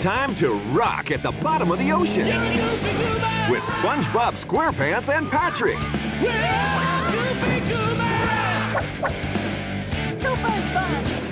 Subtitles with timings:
[0.00, 2.24] time to rock at the bottom of the ocean
[3.50, 5.76] with SpongeBob SquarePants and Patrick.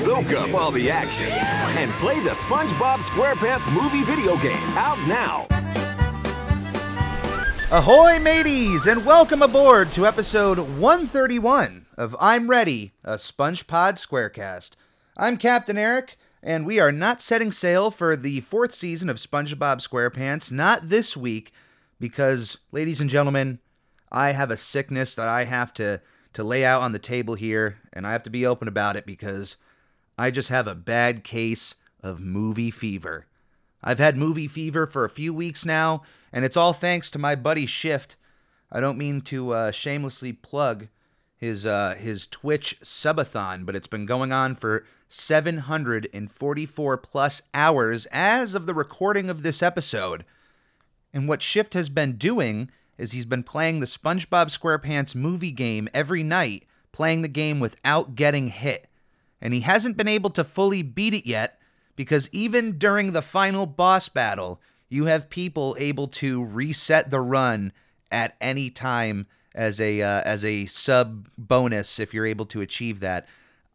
[0.04, 5.46] Soak up all the action and play the SpongeBob SquarePants movie video game out now.
[7.70, 14.72] Ahoy, mateys, and welcome aboard to episode 131 of I'm Ready, a SpongePod Squarecast.
[15.16, 16.18] I'm Captain Eric,
[16.48, 21.14] and we are not setting sail for the fourth season of SpongeBob SquarePants, not this
[21.14, 21.52] week,
[22.00, 23.58] because, ladies and gentlemen,
[24.10, 26.00] I have a sickness that I have to,
[26.32, 29.04] to lay out on the table here, and I have to be open about it
[29.04, 29.56] because
[30.16, 33.26] I just have a bad case of movie fever.
[33.84, 36.00] I've had movie fever for a few weeks now,
[36.32, 38.16] and it's all thanks to my buddy Shift.
[38.72, 40.88] I don't mean to uh, shamelessly plug
[41.36, 48.54] his uh, his Twitch subathon, but it's been going on for 744 plus hours as
[48.54, 50.24] of the recording of this episode.
[51.12, 55.88] And what Shift has been doing is he's been playing the SpongeBob SquarePants movie game
[55.94, 58.88] every night, playing the game without getting hit.
[59.40, 61.58] And he hasn't been able to fully beat it yet
[61.96, 67.72] because even during the final boss battle, you have people able to reset the run
[68.10, 73.00] at any time as a uh, as a sub bonus if you're able to achieve
[73.00, 73.26] that.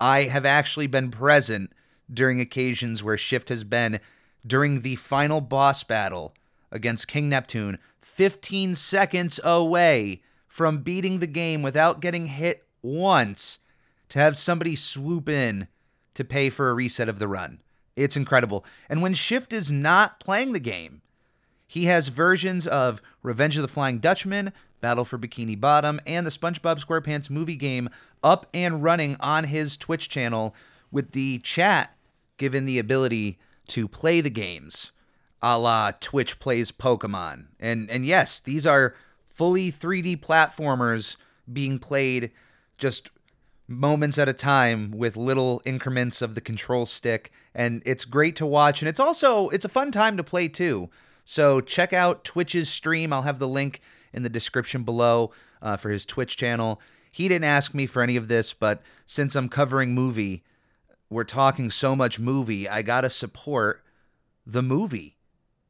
[0.03, 1.71] I have actually been present
[2.13, 4.01] during occasions where Shift has been
[4.45, 6.35] during the final boss battle
[6.73, 13.59] against King Neptune 15 seconds away from beating the game without getting hit once
[14.09, 15.69] to have somebody swoop in
[16.15, 17.61] to pay for a reset of the run.
[17.95, 18.65] It's incredible.
[18.89, 21.01] And when Shift is not playing the game,
[21.65, 24.51] he has versions of Revenge of the Flying Dutchman,
[24.83, 27.89] Battle for Bikini Bottom, and the SpongeBob SquarePants movie game
[28.21, 30.53] up and running on his Twitch channel
[30.91, 31.95] with the chat
[32.37, 34.91] given the ability to play the games
[35.43, 37.45] a la Twitch plays Pokemon.
[37.59, 38.95] And and yes, these are
[39.29, 41.17] fully 3D platformers
[41.51, 42.31] being played
[42.77, 43.09] just
[43.67, 48.45] moments at a time with little increments of the control stick and it's great to
[48.45, 50.89] watch and it's also it's a fun time to play too.
[51.25, 53.11] So check out Twitch's stream.
[53.13, 53.81] I'll have the link
[54.13, 55.31] in the description below
[55.61, 56.79] uh, for his Twitch channel.
[57.11, 60.43] He didn't ask me for any of this, but since I'm covering movie,
[61.09, 63.83] we're talking so much movie, I got to support
[64.45, 65.17] the movie.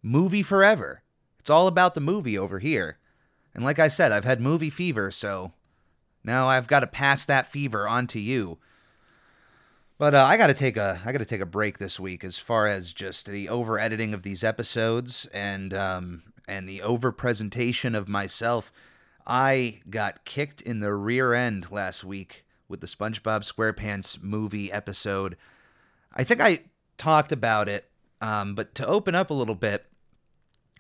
[0.02, 1.02] Movie forever.
[1.40, 2.98] It's all about the movie over here.
[3.54, 5.52] And like I said, I've had movie fever, so
[6.24, 8.58] now I've got to pass that fever on to you.
[9.98, 12.24] But uh, I got to take a I got to take a break this week
[12.24, 17.12] as far as just the over editing of these episodes and um, and the over
[17.12, 18.72] presentation of myself.
[19.26, 25.38] I got kicked in the rear end last week with the SpongeBob SquarePants movie episode.
[26.14, 26.60] I think I
[26.98, 27.90] talked about it,
[28.22, 29.86] um, but to open up a little bit,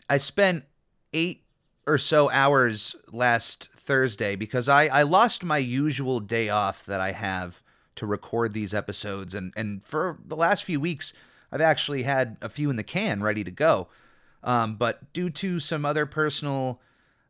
[0.09, 0.65] I spent
[1.13, 1.43] eight
[1.85, 7.11] or so hours last Thursday because I, I lost my usual day off that I
[7.11, 7.61] have
[7.95, 9.35] to record these episodes.
[9.35, 11.13] And, and for the last few weeks,
[11.51, 13.89] I've actually had a few in the can ready to go.
[14.43, 16.81] Um, but due to some other personal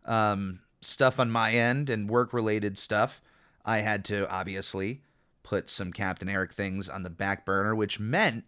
[0.06, 3.22] um, stuff on my end and work related stuff,
[3.66, 5.02] I had to obviously
[5.44, 8.46] put some Captain Eric things on the back burner, which meant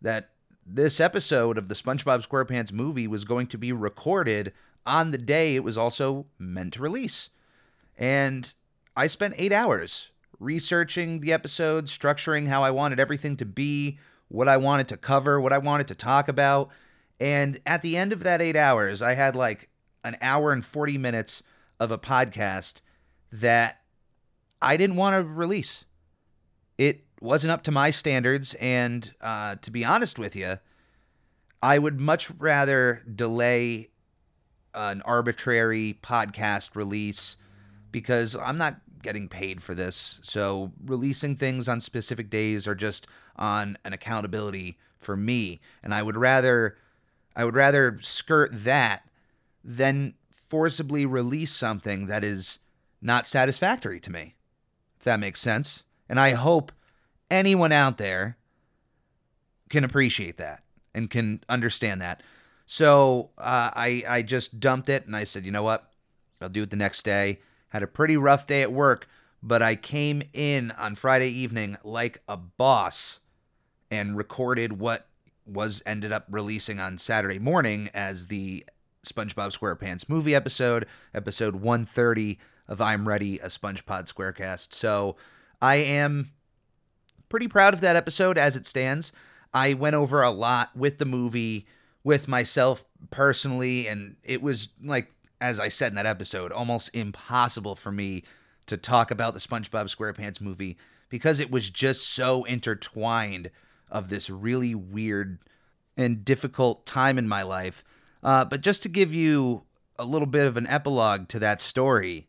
[0.00, 0.30] that
[0.64, 4.52] this episode of the SpongeBob SquarePants movie was going to be recorded
[4.86, 7.28] on the day it was also meant to release.
[7.96, 8.52] And
[8.96, 10.08] I spent eight hours
[10.40, 13.98] researching the episode, structuring how I wanted everything to be,
[14.28, 16.70] what I wanted to cover, what I wanted to talk about.
[17.20, 19.68] And at the end of that eight hours, I had like
[20.04, 21.42] an hour and 40 minutes
[21.80, 22.80] of a podcast
[23.32, 23.80] that
[24.62, 25.84] I didn't want to release.
[26.76, 28.54] It wasn't up to my standards.
[28.54, 30.54] And uh, to be honest with you,
[31.62, 33.90] I would much rather delay
[34.74, 37.36] an arbitrary podcast release
[37.90, 40.20] because I'm not getting paid for this.
[40.22, 45.60] So releasing things on specific days are just on an accountability for me.
[45.82, 46.76] And I would rather
[47.38, 49.08] I would rather skirt that
[49.62, 50.14] than
[50.48, 52.58] forcibly release something that is
[53.00, 54.34] not satisfactory to me.
[54.98, 55.84] If that makes sense.
[56.08, 56.72] And I hope
[57.30, 58.36] anyone out there
[59.70, 60.64] can appreciate that
[60.94, 62.24] and can understand that.
[62.66, 65.92] So uh, I I just dumped it and I said, you know what,
[66.40, 67.38] I'll do it the next day.
[67.68, 69.06] Had a pretty rough day at work,
[69.44, 73.20] but I came in on Friday evening like a boss
[73.90, 75.07] and recorded what
[75.48, 78.64] was ended up releasing on Saturday morning as the
[79.04, 84.74] SpongeBob SquarePants movie episode, episode 130 of I'm Ready, a SpongePod Squarecast.
[84.74, 85.16] So
[85.60, 86.30] I am
[87.28, 89.12] pretty proud of that episode as it stands.
[89.54, 91.66] I went over a lot with the movie,
[92.04, 97.76] with myself personally, and it was like, as I said in that episode, almost impossible
[97.76, 98.24] for me
[98.66, 100.76] to talk about the SpongeBob SquarePants movie
[101.08, 103.50] because it was just so intertwined
[103.90, 105.38] of this really weird
[105.96, 107.84] and difficult time in my life.
[108.22, 109.62] Uh, but just to give you
[109.98, 112.28] a little bit of an epilogue to that story,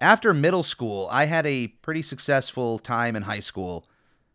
[0.00, 3.86] after middle school, I had a pretty successful time in high school.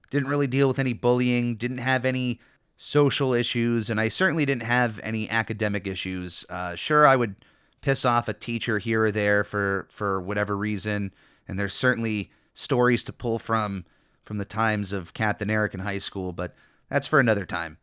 [0.10, 2.40] Didn't really deal with any bullying, didn't have any
[2.78, 6.44] social issues, and I certainly didn't have any academic issues.
[6.50, 7.36] Uh, sure, I would
[7.82, 11.14] piss off a teacher here or there for for whatever reason,
[11.48, 13.86] and there's certainly stories to pull from
[14.24, 16.56] from the times of Captain Eric in high school, but
[16.90, 17.78] that's for another time.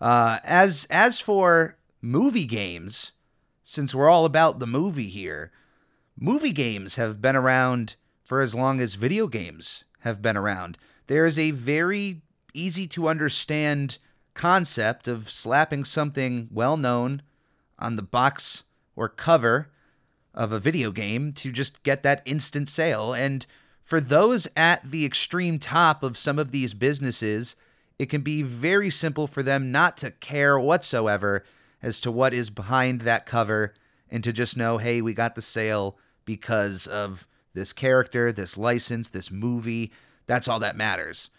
[0.00, 3.12] Uh, as as for movie games,
[3.62, 5.52] since we're all about the movie here,
[6.18, 10.78] movie games have been around for as long as video games have been around.
[11.06, 12.22] There is a very
[12.52, 13.98] easy to understand
[14.34, 17.22] concept of slapping something well known
[17.78, 18.64] on the box
[18.96, 19.70] or cover
[20.34, 23.12] of a video game to just get that instant sale.
[23.12, 23.46] And
[23.84, 27.54] for those at the extreme top of some of these businesses,
[27.98, 31.44] it can be very simple for them not to care whatsoever
[31.82, 33.74] as to what is behind that cover
[34.10, 39.10] and to just know, hey, we got the sale because of this character, this license,
[39.10, 39.92] this movie.
[40.26, 41.30] That's all that matters.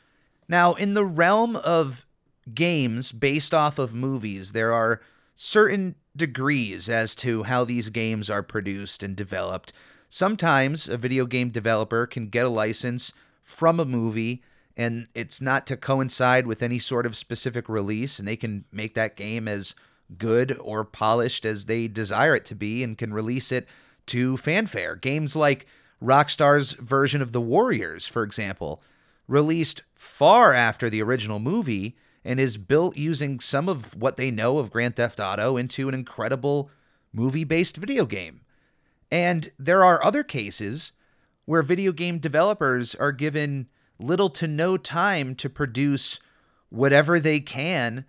[0.48, 2.06] Now, in the realm of
[2.54, 5.02] games based off of movies, there are
[5.34, 9.74] certain degrees as to how these games are produced and developed.
[10.10, 13.12] Sometimes a video game developer can get a license
[13.44, 14.42] from a movie
[14.78, 18.94] and it's not to coincide with any sort of specific release, and they can make
[18.96, 19.74] that game as
[20.18, 23.68] good or polished as they desire it to be and can release it
[24.08, 24.96] to fanfare.
[24.96, 25.66] Games like
[26.04, 28.84] Rockstar's version of The Warriors, for example,
[29.28, 34.58] released far after the original movie and is built using some of what they know
[34.58, 36.70] of Grand Theft Auto into an incredible
[37.14, 38.42] movie based video game.
[39.12, 40.92] And there are other cases
[41.46, 43.68] where video game developers are given
[44.00, 46.20] little to no time to produce
[46.70, 48.06] whatever they can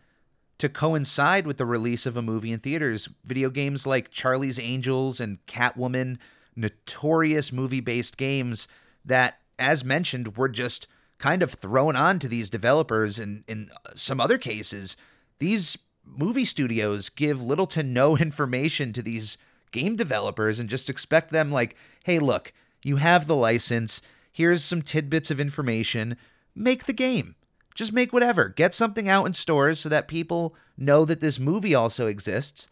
[0.59, 3.09] to coincide with the release of a movie in theaters.
[3.25, 6.19] Video games like Charlie's Angels and Catwoman,
[6.55, 8.67] notorious movie based games
[9.05, 10.89] that, as mentioned, were just
[11.19, 13.19] kind of thrown on to these developers.
[13.19, 14.97] And in some other cases,
[15.39, 19.37] these movie studios give little to no information to these
[19.73, 22.53] game developers and just expect them, like, hey, look,
[22.85, 24.03] you have the license.
[24.33, 26.17] Here's some tidbits of information.
[26.55, 27.37] Make the game
[27.77, 28.49] just make whatever.
[28.49, 32.69] Get something out in stores so that people know that this movie also exists.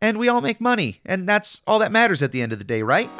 [0.00, 1.00] And we all make money.
[1.04, 3.10] And that's all that matters at the end of the day, right?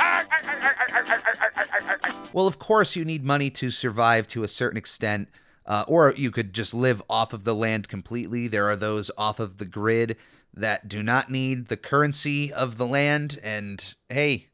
[2.33, 5.29] well, of course, you need money to survive to a certain extent.
[5.65, 8.49] Uh, or you could just live off of the land completely.
[8.49, 10.17] There are those off of the grid
[10.55, 13.39] that do not need the currency of the land.
[13.43, 14.49] And hey,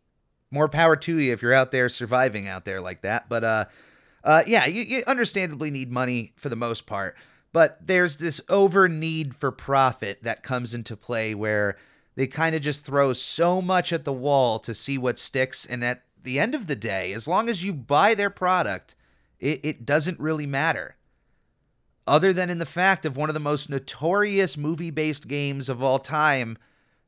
[0.50, 3.28] more power to you if you're out there surviving out there like that.
[3.28, 3.64] But uh,
[4.24, 7.16] uh, yeah, you, you understandably need money for the most part,
[7.52, 11.76] but there's this over need for profit that comes into play where
[12.14, 15.64] they kind of just throw so much at the wall to see what sticks.
[15.64, 18.96] And at the end of the day, as long as you buy their product,
[19.38, 20.96] it, it doesn't really matter.
[22.08, 25.82] Other than in the fact of one of the most notorious movie based games of
[25.82, 26.56] all time,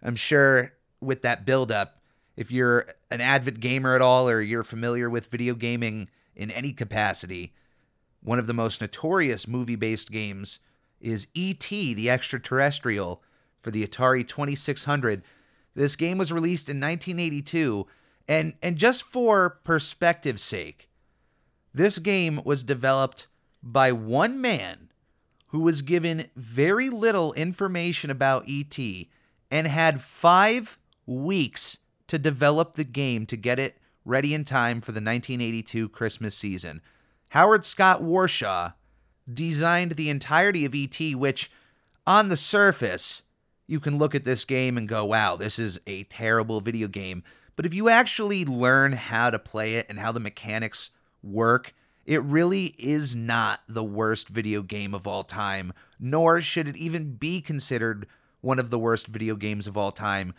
[0.03, 2.03] I'm sure with that buildup,
[2.37, 6.73] if you're an avid gamer at all or you're familiar with video gaming, in any
[6.73, 7.55] capacity.
[8.23, 10.59] One of the most notorious movie based games
[11.01, 13.23] is E.T., the extraterrestrial,
[13.63, 15.23] for the Atari 2600.
[15.75, 17.87] This game was released in 1982,
[18.29, 20.91] and, and just for perspective's sake,
[21.73, 23.29] this game was developed
[23.63, 24.90] by one man
[25.51, 29.09] who was given very little information about E.T.
[29.51, 34.93] and had five weeks to develop the game to get it ready in time for
[34.93, 36.81] the 1982 Christmas season.
[37.29, 38.75] Howard Scott Warshaw
[39.33, 41.51] designed the entirety of ET, which
[42.07, 43.23] on the surface,
[43.67, 47.23] you can look at this game and go, wow, this is a terrible video game.
[47.57, 50.91] But if you actually learn how to play it and how the mechanics
[51.23, 51.75] work,
[52.07, 57.15] it really is not the worst video game of all time, nor should it even
[57.15, 58.07] be considered
[58.41, 60.33] one of the worst video games of all time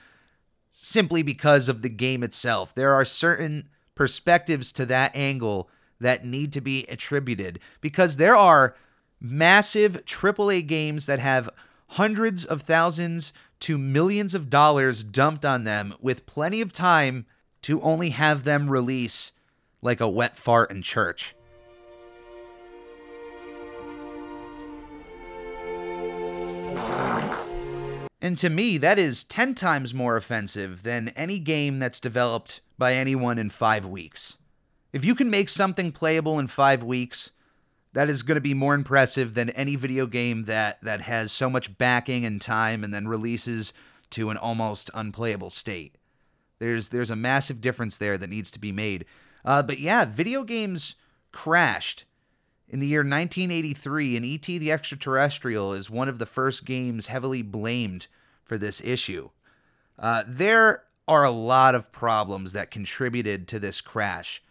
[0.69, 2.73] simply because of the game itself.
[2.73, 8.75] There are certain perspectives to that angle that need to be attributed because there are
[9.19, 11.49] massive AAA games that have
[11.89, 17.25] hundreds of thousands to millions of dollars dumped on them with plenty of time
[17.61, 19.31] to only have them release
[19.83, 21.35] like a wet fart in church.
[28.21, 32.93] And to me, that is 10 times more offensive than any game that's developed by
[32.93, 34.37] anyone in five weeks.
[34.93, 37.31] If you can make something playable in five weeks,
[37.93, 41.49] that is going to be more impressive than any video game that, that has so
[41.49, 43.73] much backing and time and then releases
[44.11, 45.97] to an almost unplayable state.
[46.59, 49.05] There's there's a massive difference there that needs to be made.
[49.43, 50.93] Uh, but yeah, video games
[51.31, 52.05] crashed
[52.71, 54.57] in the year 1983, and E.T.
[54.57, 58.07] the Extraterrestrial is one of the first games heavily blamed
[58.45, 59.29] for this issue.
[59.99, 64.41] Uh, there are a lot of problems that contributed to this crash.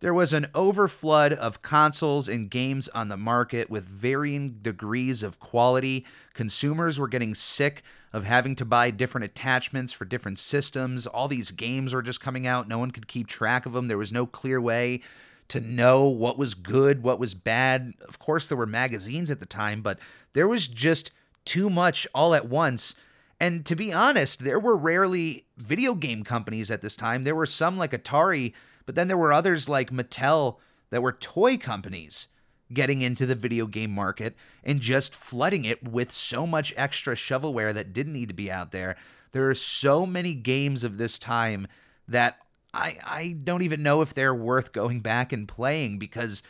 [0.00, 5.38] There was an overflood of consoles and games on the market with varying degrees of
[5.38, 6.04] quality.
[6.34, 11.06] Consumers were getting sick of having to buy different attachments for different systems.
[11.06, 12.68] All these games were just coming out.
[12.68, 13.86] No one could keep track of them.
[13.86, 15.00] There was no clear way
[15.48, 17.94] to know what was good, what was bad.
[18.06, 19.98] Of course, there were magazines at the time, but
[20.32, 21.10] there was just
[21.44, 22.94] too much all at once.
[23.40, 27.22] And to be honest, there were rarely video game companies at this time.
[27.22, 28.52] There were some like Atari
[28.88, 30.56] but then there were others like Mattel
[30.88, 32.28] that were toy companies
[32.72, 37.74] getting into the video game market and just flooding it with so much extra shovelware
[37.74, 38.96] that didn't need to be out there.
[39.32, 41.66] There are so many games of this time
[42.08, 42.38] that
[42.74, 46.42] I I don't even know if they're worth going back and playing because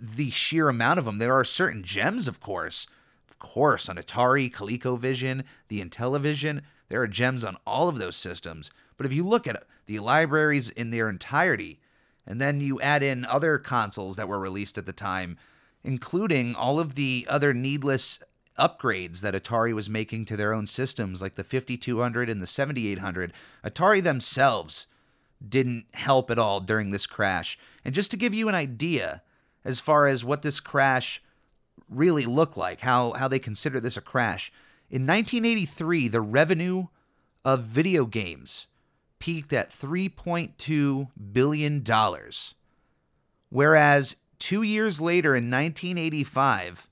[0.00, 1.18] the sheer amount of them.
[1.18, 2.86] There are certain gems, of course.
[3.30, 8.70] Of course, on Atari, ColecoVision, the Intellivision, there are gems on all of those systems.
[8.96, 11.80] But if you look at the libraries in their entirety,
[12.26, 15.38] and then you add in other consoles that were released at the time,
[15.84, 18.18] including all of the other needless
[18.58, 23.32] upgrades that Atari was making to their own systems, like the 5200 and the 7800,
[23.64, 24.86] Atari themselves
[25.46, 27.58] didn't help at all during this crash.
[27.84, 29.22] And just to give you an idea
[29.64, 31.22] as far as what this crash
[31.88, 34.52] really looked like, how, how they consider this a crash,
[34.90, 36.86] in 1983, the revenue
[37.44, 38.66] of video games
[39.18, 41.84] peaked at $3.2 billion.
[43.50, 46.88] Whereas two years later in 1985,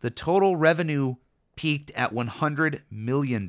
[0.00, 1.16] the total revenue
[1.56, 3.48] peaked at $100 million,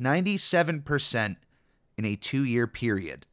[0.00, 1.36] 97%
[1.96, 3.26] in a two year period.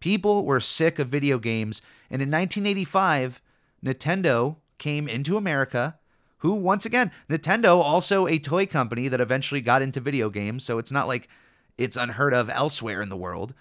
[0.00, 3.40] People were sick of video games, and in 1985,
[3.84, 5.98] Nintendo came into America.
[6.38, 10.78] Who, once again, Nintendo, also a toy company that eventually got into video games, so
[10.78, 11.28] it's not like
[11.76, 13.54] it's unheard of elsewhere in the world.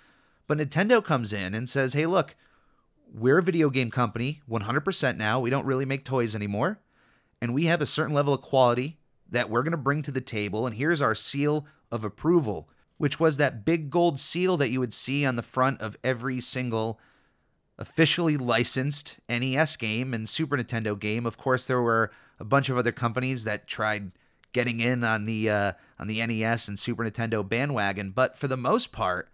[0.46, 2.36] But Nintendo comes in and says, hey, look,
[3.13, 5.39] we're a video game company 100% now.
[5.39, 6.79] We don't really make toys anymore.
[7.41, 8.98] And we have a certain level of quality
[9.29, 10.65] that we're going to bring to the table.
[10.65, 14.93] And here's our seal of approval, which was that big gold seal that you would
[14.93, 16.99] see on the front of every single
[17.77, 21.25] officially licensed NES game and Super Nintendo game.
[21.25, 24.11] Of course, there were a bunch of other companies that tried
[24.53, 28.57] getting in on the uh, on the NES and Super Nintendo bandwagon, but for the
[28.57, 29.29] most part,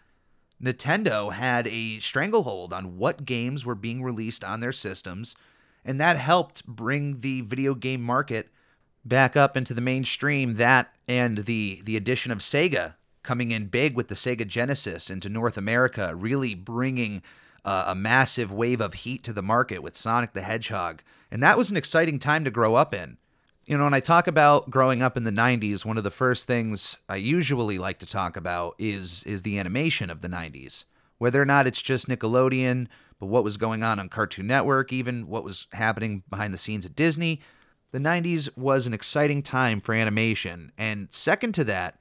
[0.61, 5.35] Nintendo had a stranglehold on what games were being released on their systems,
[5.85, 8.49] and that helped bring the video game market
[9.05, 10.55] back up into the mainstream.
[10.55, 15.29] That and the the addition of Sega coming in big with the Sega Genesis into
[15.29, 17.21] North America, really bringing
[17.65, 21.01] uh, a massive wave of heat to the market with Sonic the Hedgehog.
[21.31, 23.17] And that was an exciting time to grow up in
[23.65, 26.47] you know, when I talk about growing up in the 90s, one of the first
[26.47, 30.83] things I usually like to talk about is is the animation of the 90s.
[31.17, 32.87] Whether or not it's just Nickelodeon,
[33.19, 36.85] but what was going on on Cartoon Network, even what was happening behind the scenes
[36.85, 37.39] at Disney,
[37.91, 40.73] the 90s was an exciting time for animation.
[40.77, 41.97] And second to that,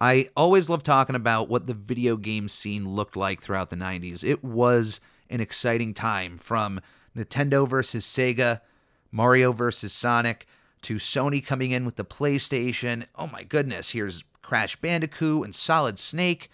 [0.00, 4.22] I always love talking about what the video game scene looked like throughout the 90s.
[4.22, 6.80] It was an exciting time from
[7.16, 8.60] Nintendo versus Sega,
[9.10, 10.46] Mario versus Sonic,
[10.82, 13.06] to Sony coming in with the PlayStation.
[13.16, 16.50] Oh my goodness, here's Crash Bandicoot and Solid Snake.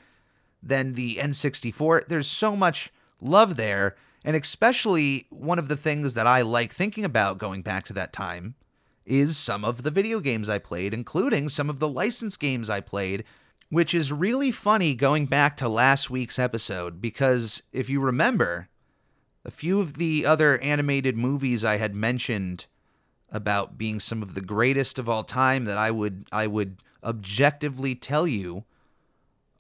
[0.63, 2.09] Then the N64.
[2.09, 3.95] There's so much love there.
[4.25, 8.15] And especially one of the things that I like thinking about going back to that
[8.15, 8.55] time
[9.07, 12.81] is some of the video games I played, including some of the licensed games I
[12.81, 13.25] played,
[13.71, 18.69] which is really funny going back to last week's episode because if you remember,
[19.45, 22.67] a few of the other animated movies I had mentioned
[23.31, 27.95] about being some of the greatest of all time that I would I would objectively
[27.95, 28.65] tell you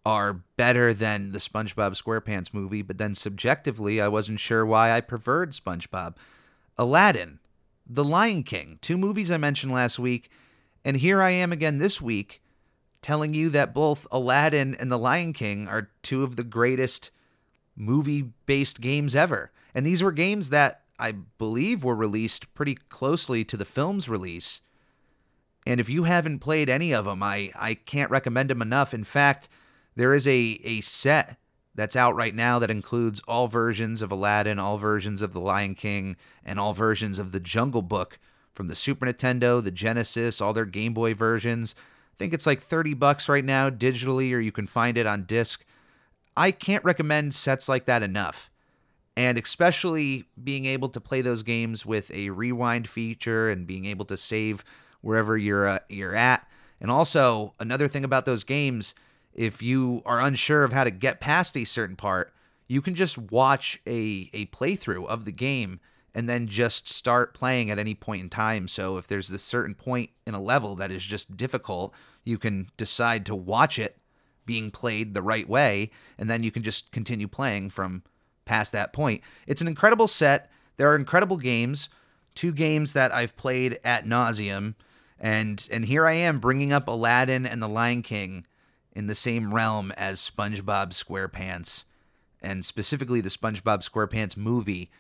[0.06, 5.00] are better than the SpongeBob SquarePants movie, but then subjectively I wasn't sure why I
[5.00, 6.16] preferred SpongeBob.
[6.76, 7.40] Aladdin,
[7.87, 10.31] The Lion King, two movies I mentioned last week,
[10.85, 12.43] and here I am again this week
[13.03, 17.11] telling you that both Aladdin and The Lion King are two of the greatest
[17.76, 19.50] movie-based games ever.
[19.75, 24.62] And these were games that I believe were released pretty closely to the film's release.
[25.67, 28.95] And if you haven't played any of them, I, I can't recommend them enough.
[28.95, 29.49] In fact,
[29.97, 31.37] there is a, a set
[31.75, 35.75] that's out right now that includes all versions of Aladdin, all versions of The Lion
[35.75, 38.19] King, and all versions of The Jungle Book
[38.54, 41.75] from the Super Nintendo, the Genesis, all their Game Boy versions.
[42.12, 45.25] I think it's like 30 bucks right now digitally, or you can find it on
[45.25, 45.64] disc.
[46.37, 48.50] I can't recommend sets like that enough.
[49.16, 54.04] And especially being able to play those games with a rewind feature and being able
[54.07, 54.64] to save
[55.00, 56.49] wherever you're uh, you're at.
[56.81, 58.95] And also another thing about those games,
[59.35, 62.33] if you are unsure of how to get past a certain part,
[62.69, 65.81] you can just watch a a playthrough of the game
[66.14, 68.69] and then just start playing at any point in time.
[68.69, 72.71] So if there's this certain point in a level that is just difficult, you can
[72.76, 73.99] decide to watch it
[74.47, 78.03] being played the right way, and then you can just continue playing from
[78.45, 79.23] past that point.
[79.47, 80.50] It's an incredible set.
[80.76, 81.88] There are incredible games,
[82.35, 84.75] two games that I've played at nauseum,
[85.19, 88.47] and and here I am bringing up Aladdin and The Lion King
[88.94, 91.84] in the same realm as SpongeBob SquarePants,
[92.42, 94.90] and specifically the SpongeBob SquarePants movie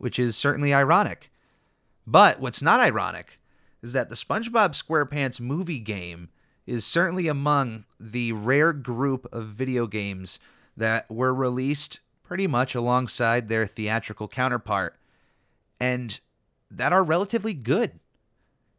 [0.00, 1.30] which is certainly ironic.
[2.06, 3.38] But what's not ironic
[3.82, 6.30] is that the SpongeBob SquarePants movie game
[6.66, 10.38] is certainly among the rare group of video games
[10.74, 14.96] that were released pretty much alongside their theatrical counterpart
[15.78, 16.20] and
[16.70, 18.00] that are relatively good.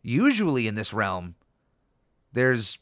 [0.02, 1.36] Usually in this realm,
[2.34, 2.80] there's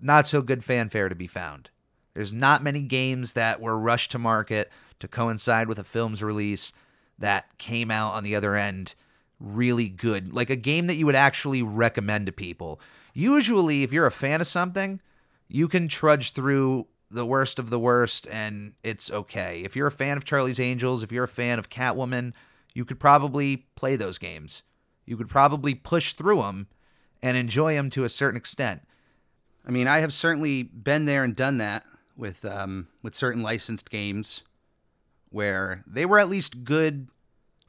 [0.00, 1.70] not so good fanfare to be found.
[2.14, 6.72] There's not many games that were rushed to market to coincide with a film's release
[7.18, 8.94] that came out on the other end
[9.38, 10.32] really good.
[10.32, 12.80] Like a game that you would actually recommend to people.
[13.12, 15.00] Usually, if you're a fan of something,
[15.48, 19.62] you can trudge through the worst of the worst and it's okay.
[19.64, 22.32] If you're a fan of Charlie's Angels, if you're a fan of Catwoman,
[22.74, 24.62] you could probably play those games.
[25.04, 26.66] You could probably push through them
[27.22, 28.82] and enjoy them to a certain extent.
[29.66, 31.84] I mean, I have certainly been there and done that
[32.16, 34.42] with um, with certain licensed games
[35.30, 37.08] where they were at least good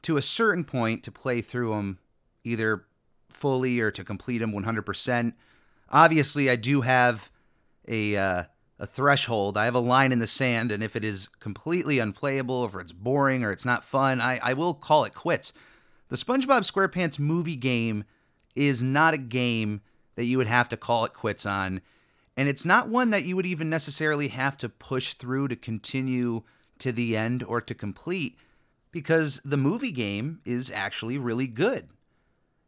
[0.02, 1.98] to a certain point to play through them
[2.44, 2.84] either
[3.28, 5.32] fully or to complete them 100%.
[5.90, 7.30] Obviously, I do have
[7.86, 8.44] a uh,
[8.78, 9.56] a threshold.
[9.56, 12.92] I have a line in the sand, and if it is completely unplayable, or it's
[12.92, 15.52] boring, or it's not fun, I, I will call it quits.
[16.08, 18.04] The SpongeBob SquarePants movie game
[18.54, 19.80] is not a game
[20.14, 21.80] that you would have to call it quits on,
[22.38, 26.44] and it's not one that you would even necessarily have to push through to continue
[26.78, 28.38] to the end or to complete
[28.92, 31.88] because the movie game is actually really good.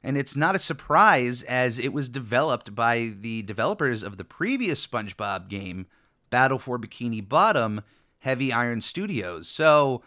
[0.02, 4.84] And it's not a surprise as it was developed by the developers of the previous
[4.84, 5.86] SpongeBob game,
[6.30, 7.82] Battle for Bikini Bottom,
[8.18, 9.46] Heavy Iron Studios.
[9.46, 10.02] So,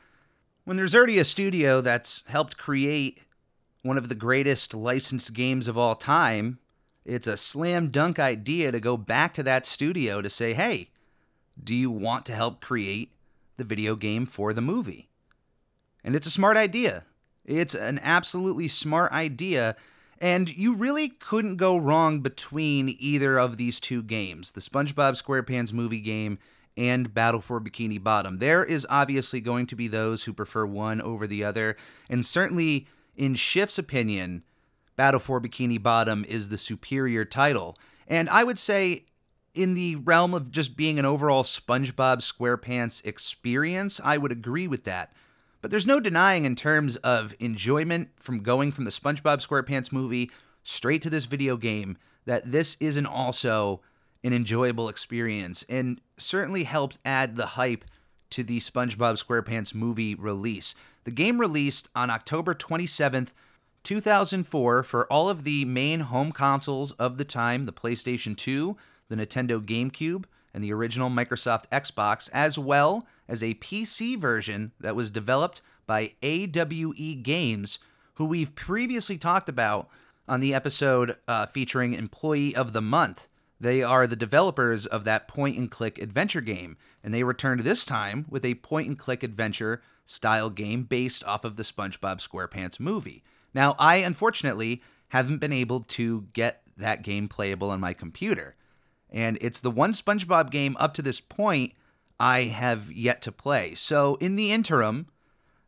[0.65, 3.21] when there's already a studio that's helped create
[3.81, 6.59] one of the greatest licensed games of all time,
[7.05, 10.89] it's a slam dunk idea to go back to that studio to say, hey,
[11.61, 13.13] do you want to help create
[13.57, 15.09] the video game for the movie.
[16.03, 17.05] And it's a smart idea.
[17.45, 19.75] It's an absolutely smart idea.
[20.19, 25.73] And you really couldn't go wrong between either of these two games the SpongeBob SquarePants
[25.73, 26.39] movie game
[26.75, 28.39] and Battle for Bikini Bottom.
[28.39, 31.75] There is obviously going to be those who prefer one over the other.
[32.09, 34.43] And certainly, in Shift's opinion,
[34.95, 37.75] Battle for Bikini Bottom is the superior title.
[38.07, 39.05] And I would say
[39.53, 44.83] in the realm of just being an overall SpongeBob SquarePants experience, I would agree with
[44.85, 45.13] that.
[45.61, 50.29] But there's no denying, in terms of enjoyment from going from the SpongeBob SquarePants movie
[50.63, 53.81] straight to this video game, that this isn't also
[54.23, 57.85] an enjoyable experience and certainly helped add the hype
[58.31, 60.75] to the SpongeBob SquarePants movie release.
[61.03, 63.29] The game released on October 27th,
[63.83, 68.77] 2004, for all of the main home consoles of the time the PlayStation 2,
[69.09, 74.95] the Nintendo GameCube, and the original Microsoft Xbox, as well as a PC version that
[74.95, 77.79] was developed by AWE Games,
[78.15, 79.89] who we've previously talked about
[80.27, 83.27] on the episode uh, featuring Employee of the Month.
[83.59, 87.85] They are the developers of that point and click adventure game, and they returned this
[87.85, 92.79] time with a point and click adventure style game based off of the SpongeBob SquarePants
[92.79, 93.23] movie.
[93.53, 98.55] Now, I unfortunately haven't been able to get that game playable on my computer
[99.13, 101.73] and it's the one SpongeBob game up to this point
[102.19, 103.75] I have yet to play.
[103.75, 105.07] So, in the interim,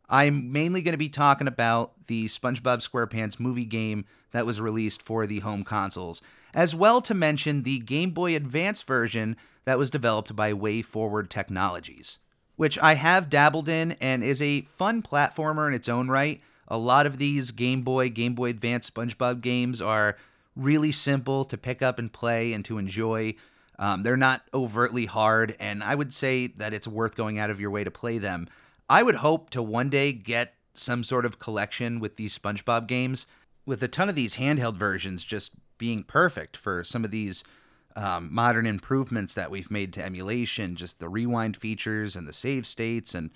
[0.10, 5.02] I'm mainly going to be talking about the SpongeBob SquarePants movie game that was released
[5.02, 6.22] for the home consoles,
[6.54, 12.20] as well to mention the Game Boy Advance version that was developed by WayForward Technologies,
[12.56, 16.42] which I have dabbled in and is a fun platformer in its own right.
[16.68, 20.18] A lot of these Game Boy, Game Boy Advance SpongeBob games are
[20.56, 23.36] really simple to pick up and play and to enjoy.
[23.78, 27.60] Um, they're not overtly hard, and I would say that it's worth going out of
[27.60, 28.48] your way to play them.
[28.90, 33.28] I would hope to one day get some sort of collection with these SpongeBob games,
[33.66, 37.44] with a ton of these handheld versions just being perfect for some of these
[37.96, 42.68] um, modern improvements that we've made to emulation, just the rewind features and the save
[42.68, 43.32] states, and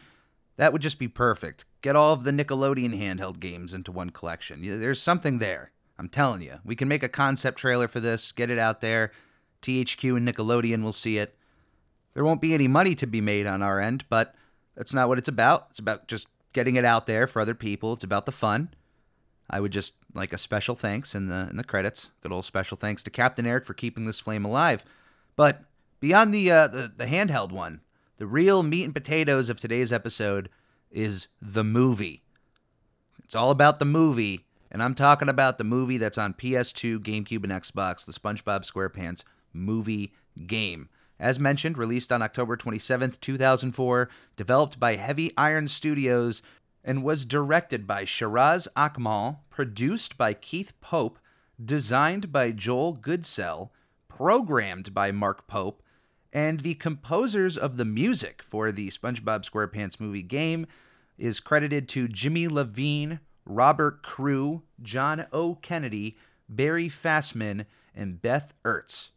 [0.59, 1.63] that would just be perfect.
[1.81, 4.59] Get all of the Nickelodeon handheld games into one collection.
[4.61, 5.71] There's something there.
[5.97, 6.59] I'm telling you.
[6.65, 9.13] We can make a concept trailer for this, get it out there.
[9.61, 11.33] THQ and Nickelodeon will see it.
[12.13, 14.35] There won't be any money to be made on our end, but
[14.75, 15.67] that's not what it's about.
[15.69, 17.93] It's about just getting it out there for other people.
[17.93, 18.73] It's about the fun.
[19.49, 22.11] I would just like a special thanks in the in the credits.
[22.21, 24.83] Good old special thanks to Captain Eric for keeping this flame alive.
[25.37, 25.63] But
[26.01, 27.79] beyond the uh, the, the handheld one,
[28.19, 30.49] the real meat and potatoes of today's episode
[30.91, 32.21] is the movie.
[33.23, 37.43] It's all about the movie, and I'm talking about the movie that's on PS2, GameCube,
[37.45, 40.13] and Xbox, the SpongeBob SquarePants movie
[40.45, 40.89] game.
[41.17, 46.41] As mentioned, released on October 27th, 2004, developed by Heavy Iron Studios
[46.83, 51.19] and was directed by Shiraz Akmal, produced by Keith Pope,
[51.63, 53.69] designed by Joel Goodsell,
[54.09, 55.81] programmed by Mark Pope,
[56.31, 60.67] and the composers of the music for the SpongeBob SquarePants movie game
[61.17, 65.55] is credited to Jimmy Levine, Robert Crew, John O.
[65.55, 67.65] Kennedy, Barry Fassman,
[67.95, 69.09] and Beth Ertz.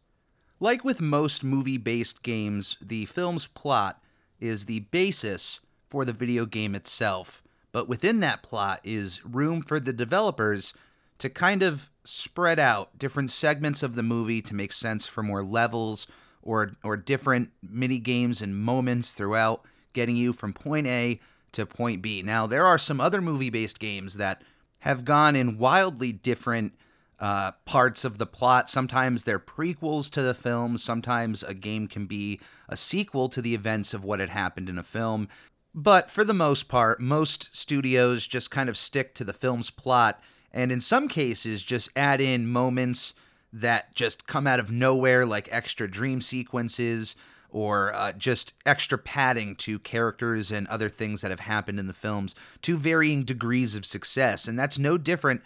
[0.59, 4.01] Like with most movie based games, the film's plot
[4.39, 9.79] is the basis for the video game itself, but within that plot is room for
[9.79, 10.73] the developers
[11.19, 15.43] to kind of spread out different segments of the movie to make sense for more
[15.43, 16.07] levels
[16.43, 21.19] or or different mini games and moments throughout getting you from point A
[21.53, 22.21] to point B.
[22.23, 24.41] Now, there are some other movie-based games that
[24.79, 26.73] have gone in wildly different
[27.19, 28.69] uh, parts of the plot.
[28.69, 30.77] Sometimes they're prequels to the film.
[30.77, 34.77] Sometimes a game can be a sequel to the events of what had happened in
[34.77, 35.29] a film.
[35.75, 40.21] But for the most part, most studios just kind of stick to the film's plot
[40.51, 43.15] and in some cases just add in moments
[43.53, 47.15] that just come out of nowhere, like extra dream sequences
[47.51, 51.93] or uh, just extra padding to characters and other things that have happened in the
[51.93, 54.47] films to varying degrees of success.
[54.47, 55.41] And that's no different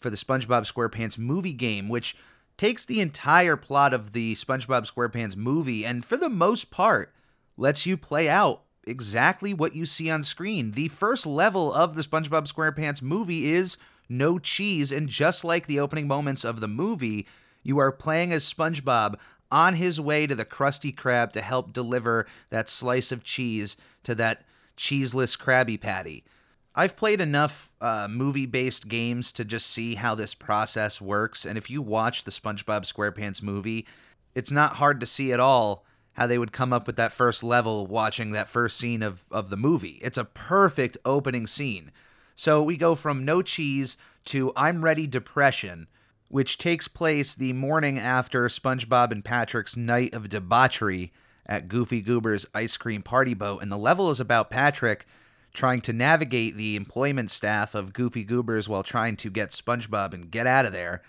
[0.00, 2.16] for the SpongeBob SquarePants movie game, which
[2.56, 7.12] takes the entire plot of the SpongeBob SquarePants movie and, for the most part,
[7.58, 10.72] lets you play out exactly what you see on screen.
[10.72, 13.76] The first level of the SpongeBob SquarePants movie is
[14.08, 17.26] no cheese, and just like the opening moments of the movie,
[17.62, 19.16] you are playing as SpongeBob
[19.50, 24.14] on his way to the Krusty Krab to help deliver that slice of cheese to
[24.14, 24.44] that
[24.76, 26.24] cheeseless Krabby Patty.
[26.74, 31.44] I've played enough uh, movie based games to just see how this process works.
[31.44, 33.86] And if you watch the SpongeBob SquarePants movie,
[34.34, 37.44] it's not hard to see at all how they would come up with that first
[37.44, 39.98] level watching that first scene of, of the movie.
[40.02, 41.90] It's a perfect opening scene.
[42.34, 45.88] So we go from No Cheese to I'm Ready Depression,
[46.32, 51.12] which takes place the morning after SpongeBob and Patrick's night of debauchery
[51.44, 53.60] at Goofy Goober's ice cream party boat.
[53.60, 55.04] And the level is about Patrick
[55.52, 60.30] trying to navigate the employment staff of Goofy Goobers while trying to get SpongeBob and
[60.30, 61.02] get out of there,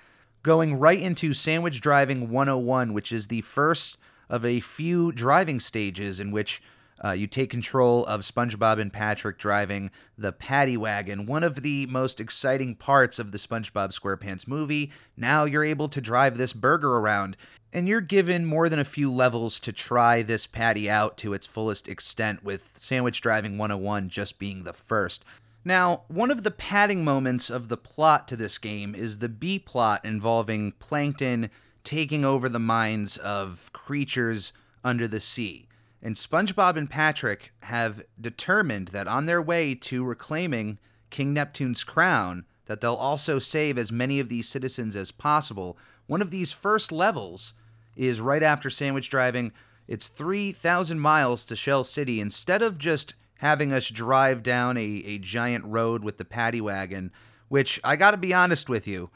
[0.44, 3.98] going right into Sandwich Driving 101, which is the first
[4.30, 6.62] of a few driving stages in which
[7.04, 11.86] uh, you take control of SpongeBob and Patrick driving the paddy wagon, one of the
[11.88, 14.92] most exciting parts of the SpongeBob SquarePants movie.
[15.18, 17.36] Now you're able to drive this burger around,
[17.74, 21.46] and you're given more than a few levels to try this patty out to its
[21.46, 25.26] fullest extent, with Sandwich Driving 101 just being the first.
[25.66, 29.60] Now, one of the padding moments of the plot to this game is the B
[29.60, 31.50] plot involving Plankton
[31.84, 34.52] taking over the minds of creatures
[34.84, 35.68] under the sea.
[36.04, 40.78] And SpongeBob and Patrick have determined that on their way to reclaiming
[41.10, 45.78] King Neptune's crown, that they'll also save as many of these citizens as possible.
[46.08, 47.54] One of these first levels
[47.96, 49.54] is right after sandwich driving.
[49.88, 52.20] It's 3,000 miles to Shell City.
[52.20, 57.14] Instead of just having us drive down a, a giant road with the paddy wagon,
[57.48, 59.10] which I got to be honest with you,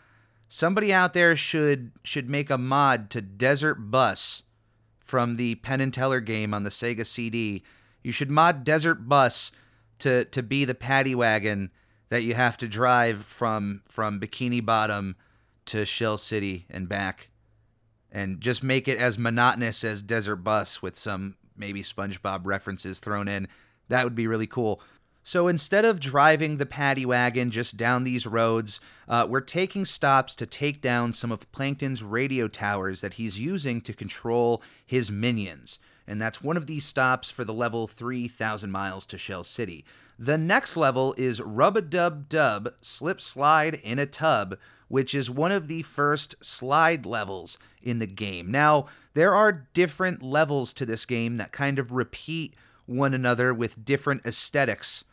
[0.47, 4.43] somebody out there should should make a mod to Desert Bus
[5.07, 7.63] from the Penn and Teller game on the Sega CD.
[8.03, 9.51] You should mod Desert Bus
[9.99, 11.71] to to be the paddy wagon
[12.09, 15.15] that you have to drive from from Bikini Bottom
[15.67, 17.29] to Shell City and back,
[18.11, 23.27] and just make it as monotonous as Desert Bus with some maybe SpongeBob references thrown
[23.27, 23.47] in.
[23.87, 24.81] That would be really cool.
[25.27, 30.37] So instead of driving the paddy wagon just down these roads, uh, we're taking stops
[30.37, 35.79] to take down some of Plankton's radio towers that he's using to control his minions.
[36.07, 39.83] And that's one of these stops for the level 3,000 miles to Shell City.
[40.17, 45.29] The next level is Rub a Dub Dub Slip Slide in a Tub, which is
[45.29, 48.49] one of the first slide levels in the game.
[48.49, 53.83] Now, there are different levels to this game that kind of repeat one another with
[53.83, 55.03] different aesthetics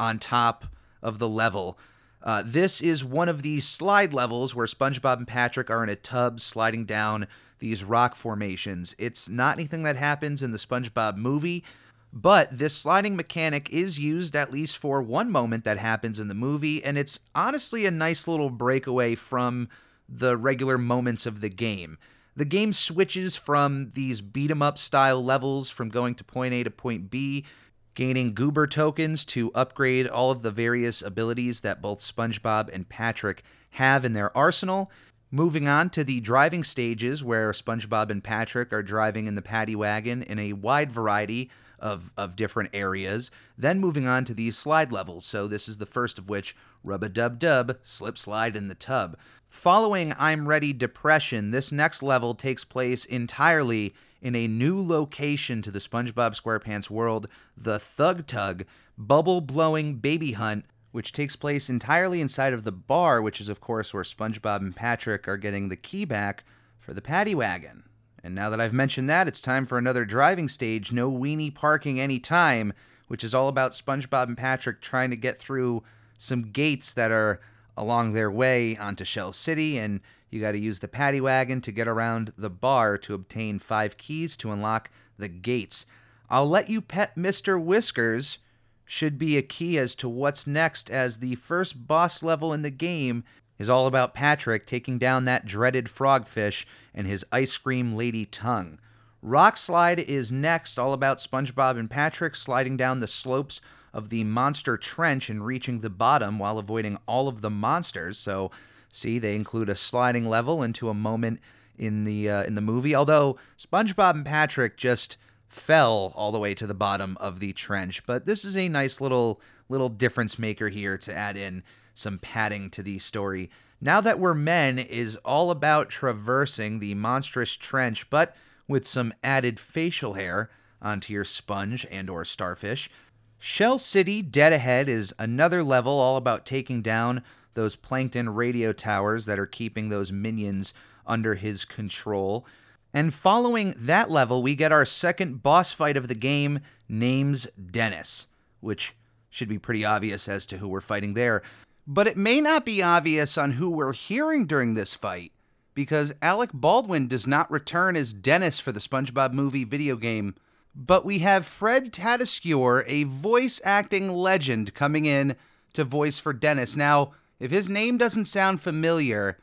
[0.00, 0.64] on top
[1.02, 1.78] of the level.
[2.22, 5.96] Uh, this is one of these slide levels where SpongeBob and Patrick are in a
[5.96, 7.26] tub sliding down
[7.60, 8.94] these rock formations.
[8.98, 11.64] It's not anything that happens in the SpongeBob movie,
[12.12, 16.34] but this sliding mechanic is used at least for one moment that happens in the
[16.34, 19.68] movie, and it's honestly a nice little breakaway from
[20.08, 21.98] the regular moments of the game.
[22.36, 26.64] The game switches from these beat 'em up style levels from going to point A
[26.64, 27.44] to point B
[27.94, 33.42] gaining goober tokens to upgrade all of the various abilities that both SpongeBob and Patrick
[33.70, 34.90] have in their arsenal.
[35.30, 39.76] Moving on to the driving stages, where SpongeBob and Patrick are driving in the paddy
[39.76, 43.30] wagon in a wide variety of, of different areas.
[43.56, 45.24] Then moving on to these slide levels.
[45.24, 48.74] So, this is the first of which Rub a Dub Dub, Slip Slide in the
[48.74, 49.16] Tub.
[49.48, 55.70] Following I'm Ready Depression, this next level takes place entirely in a new location to
[55.70, 58.64] the SpongeBob SquarePants world, the Thug Tug
[58.98, 63.60] Bubble Blowing Baby Hunt, which takes place entirely inside of the bar, which is, of
[63.60, 66.44] course, where SpongeBob and Patrick are getting the key back
[66.78, 67.84] for the paddy wagon.
[68.22, 71.98] And now that I've mentioned that, it's time for another driving stage, no weenie parking
[71.98, 72.72] any time,
[73.08, 75.82] which is all about SpongeBob and Patrick trying to get through
[76.18, 77.40] some gates that are
[77.76, 80.00] along their way onto Shell City and
[80.30, 83.96] you got to use the paddy wagon to get around the bar to obtain five
[83.96, 85.86] keys to unlock the gates.
[86.28, 87.62] I'll let you pet Mr.
[87.62, 88.38] Whiskers
[88.84, 92.70] should be a key as to what's next, as the first boss level in the
[92.70, 93.24] game
[93.58, 96.64] is all about Patrick taking down that dreaded frogfish
[96.94, 98.78] and his ice cream lady tongue.
[99.22, 103.60] Rock Slide is next, all about SpongeBob and Patrick sliding down the slopes
[103.92, 108.18] of the monster trench and reaching the bottom while avoiding all of the monsters.
[108.18, 108.50] So
[108.90, 111.40] See, they include a sliding level into a moment
[111.78, 112.94] in the uh, in the movie.
[112.94, 115.16] Although SpongeBob and Patrick just
[115.48, 119.00] fell all the way to the bottom of the trench, but this is a nice
[119.00, 121.62] little little difference maker here to add in
[121.94, 123.50] some padding to the story.
[123.80, 128.36] Now that we're men is all about traversing the monstrous trench, but
[128.68, 130.50] with some added facial hair
[130.82, 132.90] onto your sponge and or starfish.
[133.38, 137.22] Shell City Dead Ahead is another level all about taking down
[137.54, 140.72] those plankton radio towers that are keeping those minions
[141.06, 142.46] under his control.
[142.92, 148.26] And following that level, we get our second boss fight of the game, names Dennis,
[148.60, 148.94] which
[149.28, 151.42] should be pretty obvious as to who we're fighting there.
[151.86, 155.32] But it may not be obvious on who we're hearing during this fight,
[155.74, 160.34] because Alec Baldwin does not return as Dennis for the SpongeBob movie video game.
[160.74, 165.36] But we have Fred Tatasciore, a voice acting legend, coming in
[165.72, 166.76] to voice for Dennis.
[166.76, 169.38] Now, if his name doesn't sound familiar,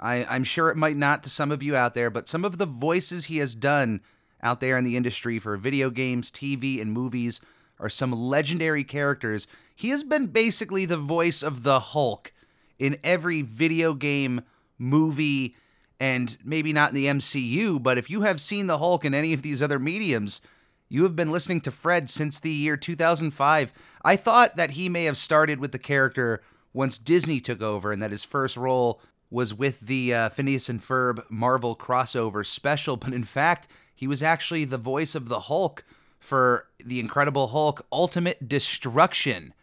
[0.00, 2.58] I, I'm sure it might not to some of you out there, but some of
[2.58, 4.00] the voices he has done
[4.42, 7.40] out there in the industry for video games, TV, and movies
[7.78, 9.46] are some legendary characters.
[9.76, 12.32] He has been basically the voice of the Hulk
[12.78, 14.42] in every video game,
[14.78, 15.54] movie,
[16.00, 19.32] and maybe not in the MCU, but if you have seen the Hulk in any
[19.32, 20.40] of these other mediums,
[20.88, 23.72] you have been listening to Fred since the year 2005.
[24.04, 28.02] I thought that he may have started with the character once Disney took over, and
[28.02, 29.00] that his first role
[29.30, 32.96] was with the uh, Phineas and Ferb Marvel crossover special.
[32.96, 35.84] But in fact, he was actually the voice of the Hulk
[36.18, 39.54] for the Incredible Hulk Ultimate Destruction,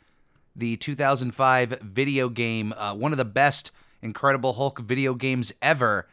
[0.55, 6.07] the 2005 video game, uh, one of the best Incredible Hulk video games ever.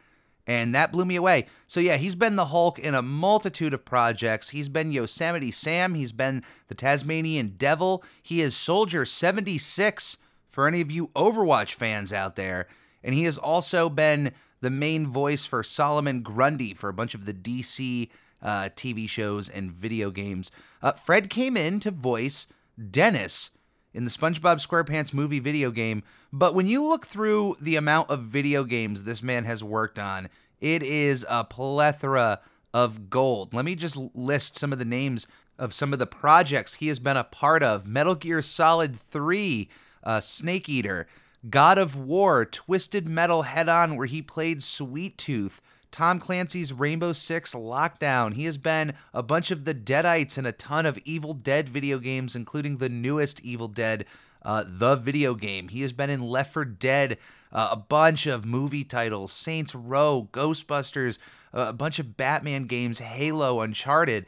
[0.45, 1.47] And that blew me away.
[1.67, 4.49] So, yeah, he's been the Hulk in a multitude of projects.
[4.49, 5.93] He's been Yosemite Sam.
[5.93, 8.03] He's been the Tasmanian Devil.
[8.21, 10.17] He is Soldier 76
[10.53, 12.67] for any of you Overwatch fans out there.
[13.03, 17.25] And he has also been the main voice for Solomon Grundy for a bunch of
[17.25, 20.51] the DC uh, TV shows and video games.
[20.81, 22.45] Uh, Fred came in to voice
[22.91, 23.49] Dennis
[23.95, 26.03] in the SpongeBob SquarePants movie video game.
[26.31, 30.29] But when you look through the amount of video games this man has worked on,
[30.61, 32.41] it is a plethora
[32.75, 33.55] of gold.
[33.55, 35.25] Let me just list some of the names
[35.57, 39.67] of some of the projects he has been a part of Metal Gear Solid 3,
[40.03, 41.07] uh, Snake Eater,
[41.49, 45.61] God of War, Twisted Metal Head On, where he played Sweet Tooth,
[45.91, 48.33] Tom Clancy's Rainbow Six Lockdown.
[48.33, 51.99] He has been a bunch of the Deadites in a ton of Evil Dead video
[51.99, 54.05] games, including the newest Evil Dead,
[54.41, 55.67] uh, the video game.
[55.67, 57.17] He has been in Left 4 Dead,
[57.51, 61.19] uh, a bunch of movie titles, Saints Row, Ghostbusters,
[61.53, 64.25] uh, a bunch of Batman games, Halo, Uncharted.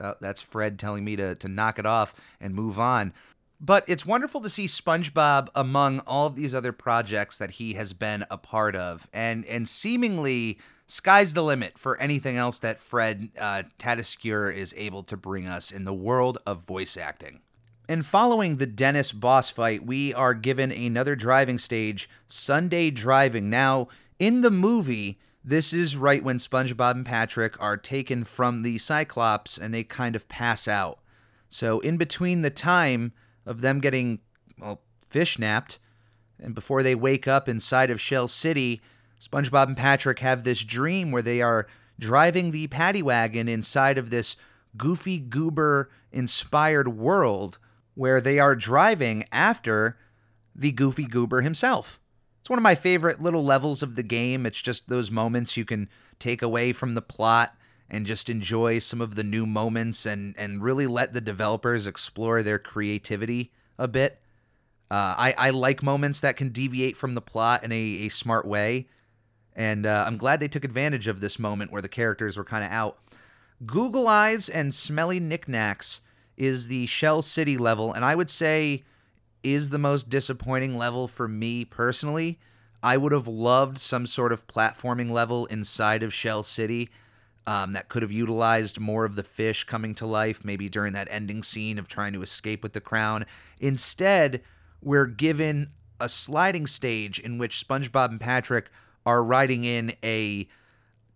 [0.00, 3.12] Uh, that's Fred telling me to, to knock it off and move on.
[3.60, 8.24] But it's wonderful to see SpongeBob among all these other projects that he has been
[8.30, 13.64] a part of, and and seemingly sky's the limit for anything else that Fred uh,
[13.78, 17.40] Tatasciore is able to bring us in the world of voice acting.
[17.86, 23.50] And following the Dennis boss fight, we are given another driving stage, Sunday driving.
[23.50, 28.78] Now, in the movie, this is right when SpongeBob and Patrick are taken from the
[28.78, 31.00] Cyclops and they kind of pass out.
[31.48, 33.12] So, in between the time
[33.46, 34.20] of them getting
[34.58, 35.78] well, fish napped,
[36.38, 38.80] and before they wake up inside of Shell City,
[39.20, 41.66] SpongeBob and Patrick have this dream where they are
[41.98, 44.36] driving the paddy wagon inside of this
[44.76, 47.58] goofy goober inspired world
[47.94, 49.98] where they are driving after
[50.54, 52.00] the goofy goober himself.
[52.40, 54.46] It's one of my favorite little levels of the game.
[54.46, 57.54] It's just those moments you can take away from the plot
[57.90, 62.42] and just enjoy some of the new moments and and really let the developers explore
[62.42, 64.20] their creativity a bit.
[64.90, 68.46] Uh, I I like moments that can deviate from the plot in a, a smart
[68.46, 68.88] way,
[69.54, 72.64] and uh, I'm glad they took advantage of this moment where the characters were kind
[72.64, 72.98] of out.
[73.66, 76.00] Google Eyes and Smelly Knickknacks
[76.36, 78.84] is the Shell City level, and I would say
[79.42, 82.38] is the most disappointing level for me personally.
[82.82, 86.88] I would have loved some sort of platforming level inside of Shell City
[87.50, 91.08] um, that could have utilized more of the fish coming to life, maybe during that
[91.10, 93.26] ending scene of trying to escape with the crown.
[93.58, 94.40] Instead,
[94.80, 98.70] we're given a sliding stage in which SpongeBob and Patrick
[99.04, 100.46] are riding in a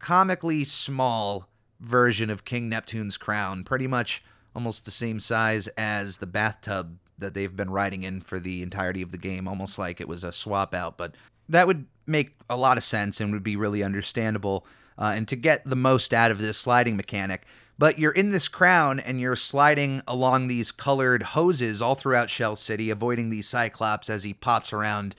[0.01, 4.21] comically small version of King Neptune's crown, pretty much
[4.57, 9.03] almost the same size as the bathtub that they've been riding in for the entirety
[9.03, 10.99] of the game, almost like it was a swap out.
[10.99, 11.15] But
[11.49, 14.67] that would make a lot of sense and would be really understandable
[14.99, 17.43] uh, and to get the most out of this sliding mechanic.
[17.79, 22.57] But you're in this crown and you're sliding along these colored hoses all throughout Shell
[22.57, 25.17] City, avoiding the Cyclops as he pops around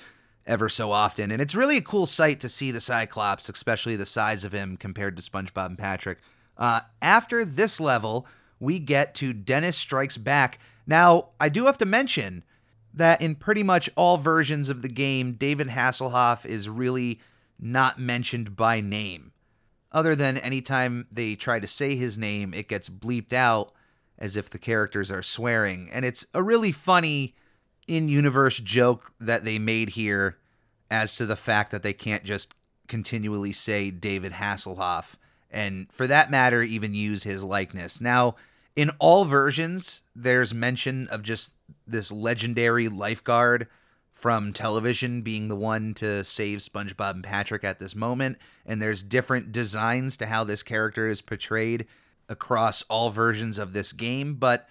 [0.48, 1.32] ever so often.
[1.32, 4.78] And it's really a cool sight to see the Cyclops, especially the size of him
[4.78, 6.20] compared to SpongeBob and Patrick.
[6.58, 8.26] Uh, after this level,
[8.60, 10.60] we get to Dennis Strikes Back.
[10.88, 12.44] Now, I do have to mention
[12.94, 17.20] that in pretty much all versions of the game, David Hasselhoff is really
[17.60, 19.34] not mentioned by name
[19.96, 23.72] other than anytime they try to say his name, it gets bleeped out
[24.20, 25.90] as if the characters are swearing.
[25.92, 27.34] And it's a really funny
[27.88, 30.38] in universe joke that they made here
[30.92, 32.54] as to the fact that they can't just
[32.88, 35.16] continually say David Hasselhoff,
[35.50, 38.02] and for that matter, even use his likeness.
[38.02, 38.36] Now,
[38.76, 41.56] in all versions, there's mention of just
[41.88, 43.68] this legendary lifeguard
[44.16, 48.38] from television being the one to save SpongeBob and Patrick at this moment.
[48.66, 51.86] And there's different designs to how this character is portrayed
[52.30, 54.36] across all versions of this game.
[54.36, 54.68] But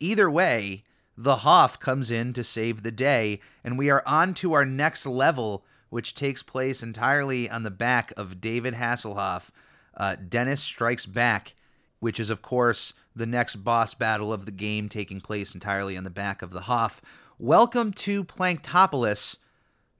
[0.00, 0.84] either way,
[1.16, 5.06] the Hoff comes in to save the day, and we are on to our next
[5.06, 9.50] level, which takes place entirely on the back of David Hasselhoff.
[9.96, 11.54] Uh, Dennis Strikes Back,
[12.00, 16.04] which is, of course, the next boss battle of the game, taking place entirely on
[16.04, 17.00] the back of the Hoff.
[17.38, 19.36] Welcome to Planktopolis.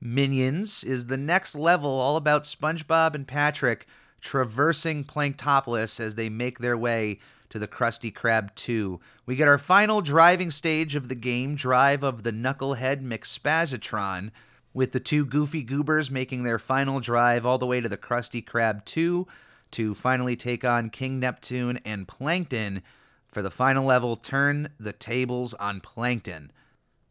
[0.01, 3.87] Minions is the next level all about SpongeBob and Patrick
[4.23, 7.19] traversing Planktopolis as they make their way
[7.51, 8.99] to the Krusty Krab 2.
[9.27, 14.31] We get our final driving stage of the game, Drive of the Knucklehead McSpazatron,
[14.73, 18.43] with the two goofy goobers making their final drive all the way to the Krusty
[18.43, 19.27] Krab 2
[19.73, 22.83] to finally take on King Neptune and Plankton
[23.29, 26.51] for the final level, Turn the Tables on Plankton.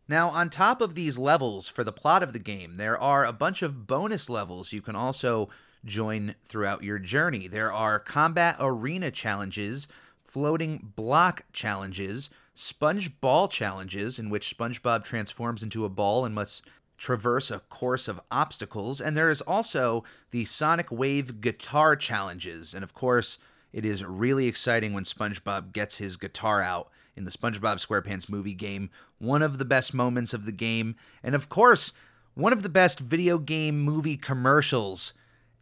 [0.07, 3.33] Now, on top of these levels for the plot of the game, there are a
[3.33, 5.49] bunch of bonus levels you can also
[5.83, 7.47] join throughout your journey.
[7.47, 9.87] There are combat arena challenges,
[10.23, 16.63] floating block challenges, sponge ball challenges, in which SpongeBob transforms into a ball and must
[16.97, 22.73] traverse a course of obstacles, and there is also the Sonic Wave guitar challenges.
[22.73, 23.37] And of course,
[23.73, 28.53] it is really exciting when SpongeBob gets his guitar out in the SpongeBob SquarePants movie
[28.53, 28.89] game,
[29.19, 31.91] one of the best moments of the game, and of course,
[32.33, 35.13] one of the best video game movie commercials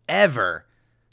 [0.09, 0.65] ever.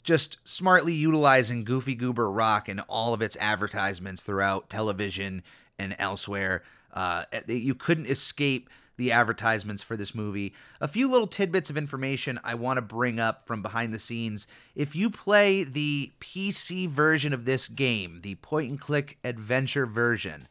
[0.03, 5.43] Just smartly utilizing Goofy Goober Rock in all of its advertisements throughout television
[5.77, 6.63] and elsewhere.
[6.91, 8.67] Uh, you couldn't escape
[9.01, 10.53] the advertisements for this movie.
[10.79, 14.45] A few little tidbits of information I want to bring up from behind the scenes.
[14.75, 20.47] If you play the PC version of this game, the point and click adventure version,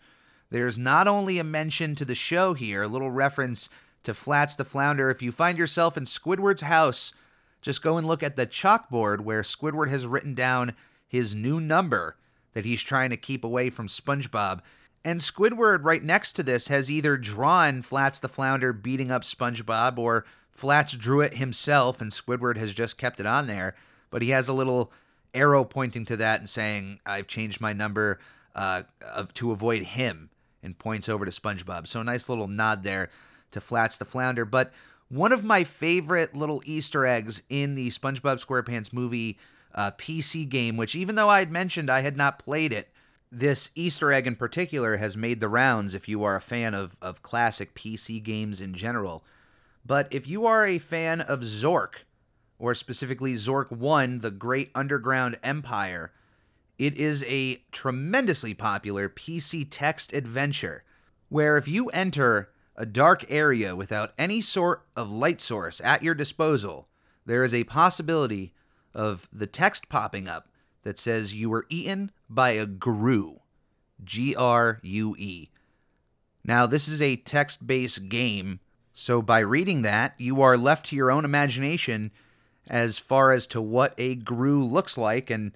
[0.51, 3.69] there's not only a mention to the show here, a little reference
[4.03, 5.11] to Flats the Flounder.
[5.11, 7.15] If you find yourself in Squidward's house,
[7.63, 10.75] just go and look at the chalkboard where Squidward has written down
[11.07, 12.17] his new number
[12.55, 14.61] that he's trying to keep away from SpongeBob.
[15.05, 19.99] And Squidward, right next to this, has either drawn Flats the Flounder beating up SpongeBob
[19.99, 23.75] or Flats drew it himself and Squidward has just kept it on there.
[24.11, 24.93] But he has a little
[25.33, 28.19] arrow pointing to that and saying, I've changed my number
[28.55, 30.29] uh, of, to avoid him,
[30.63, 31.87] and points over to SpongeBob.
[31.87, 33.09] So a nice little nod there
[33.53, 34.45] to Flats the Flounder.
[34.45, 34.73] But
[35.09, 39.39] one of my favorite little Easter eggs in the SpongeBob SquarePants movie
[39.75, 42.89] uh, PC game, which even though I had mentioned I had not played it,
[43.33, 46.97] this Easter egg in particular has made the rounds if you are a fan of,
[47.01, 49.25] of classic PC games in general.
[49.85, 52.05] But if you are a fan of Zork,
[52.59, 56.13] or specifically Zork 1, The Great Underground Empire,
[56.79, 60.85] it is a tremendously popular PC text adventure
[61.29, 66.15] where if you enter a dark area without any sort of light source at your
[66.15, 66.89] disposal,
[67.25, 68.53] there is a possibility
[68.95, 70.49] of the text popping up
[70.83, 73.41] that says you were eaten by a grue.
[74.05, 75.51] G R U E.
[76.45, 78.61] Now, this is a text based game,
[78.95, 82.11] so by reading that, you are left to your own imagination
[82.69, 85.53] as far as to what a grue looks like and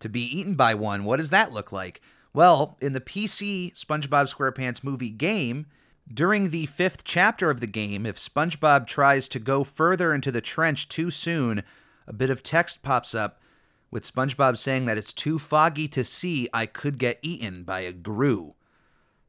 [0.00, 1.04] to be eaten by one.
[1.04, 2.00] What does that look like?
[2.32, 5.66] Well, in the PC SpongeBob SquarePants movie game,
[6.12, 10.40] during the fifth chapter of the game, if SpongeBob tries to go further into the
[10.40, 11.62] trench too soon,
[12.06, 13.40] a bit of text pops up
[13.96, 17.94] with SpongeBob saying that it's too foggy to see, I could get eaten by a
[17.94, 18.54] grue.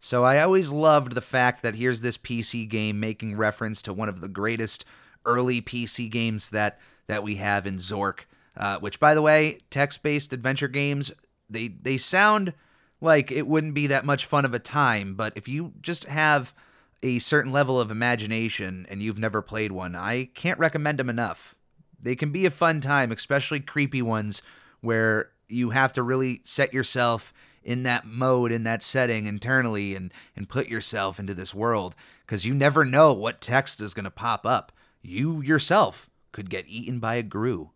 [0.01, 4.09] So I always loved the fact that here's this PC game making reference to one
[4.09, 4.83] of the greatest
[5.23, 8.25] early PC games that that we have in Zork.
[8.57, 11.13] Uh, which, by the way, text-based adventure games
[11.49, 12.51] they they sound
[12.99, 16.53] like it wouldn't be that much fun of a time, but if you just have
[17.01, 21.55] a certain level of imagination and you've never played one, I can't recommend them enough.
[21.99, 24.41] They can be a fun time, especially creepy ones
[24.81, 27.33] where you have to really set yourself
[27.63, 31.95] in that mode, in that setting internally, and, and put yourself into this world
[32.25, 34.71] because you never know what text is going to pop up.
[35.01, 37.71] You yourself could get eaten by a grue.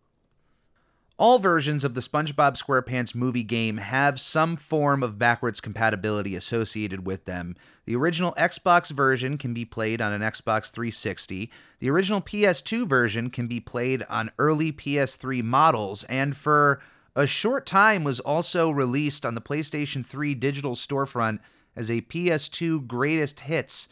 [1.18, 7.06] All versions of the SpongeBob SquarePants movie game have some form of backwards compatibility associated
[7.06, 7.54] with them.
[7.84, 11.50] The original Xbox version can be played on an Xbox 360.
[11.80, 16.80] The original PS2 version can be played on early PS3 models, and for
[17.14, 21.40] a short time was also released on the PlayStation 3 digital storefront
[21.76, 23.86] as a PS2 greatest hits,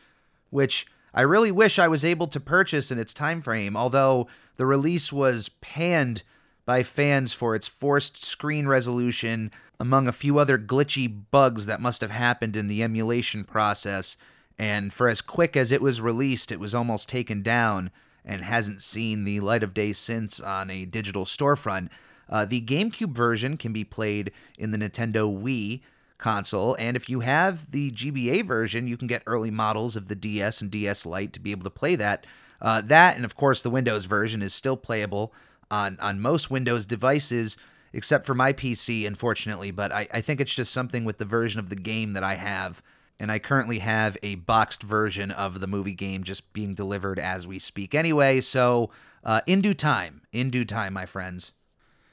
[0.49, 4.67] which I really wish I was able to purchase in its time frame, although the
[4.67, 6.23] release was panned
[6.71, 9.51] by fans for its forced screen resolution,
[9.81, 14.17] among a few other glitchy bugs that must have happened in the emulation process.
[14.57, 17.91] And for as quick as it was released, it was almost taken down
[18.25, 21.89] and hasn't seen the light of day since on a digital storefront.
[22.29, 25.81] Uh, the GameCube version can be played in the Nintendo Wii
[26.19, 30.15] console, and if you have the GBA version, you can get early models of the
[30.15, 32.29] DS and DS Lite to be able to play that.
[32.63, 35.33] Uh, that, and of course, the Windows version is still playable
[35.71, 37.57] on on most Windows devices,
[37.93, 39.71] except for my PC, unfortunately.
[39.71, 42.35] But I, I think it's just something with the version of the game that I
[42.35, 42.83] have.
[43.19, 47.47] And I currently have a boxed version of the movie game just being delivered as
[47.47, 48.41] we speak anyway.
[48.41, 48.91] So,
[49.23, 51.53] uh, in due time, in due time, my friends.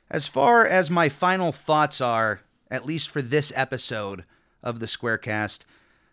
[0.09, 4.25] As far as my final thoughts are, at least for this episode
[4.61, 5.65] of the Squarecast,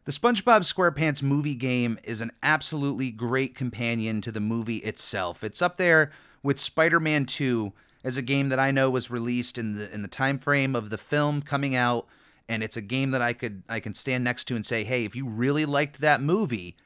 [0.04, 5.42] the SpongeBob SquarePants movie game is an absolutely great companion to the movie itself.
[5.42, 6.12] It's up there
[6.44, 7.72] with Spider-Man 2
[8.04, 10.90] as a game that I know was released in the in the time frame of
[10.90, 12.06] the film coming out
[12.48, 15.04] and it's a game that I could I can stand next to and say, "Hey,
[15.04, 16.76] if you really liked that movie,